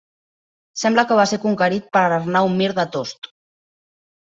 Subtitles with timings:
[0.83, 3.33] Sembla que va ser conquerit per Arnau Mir de Tost.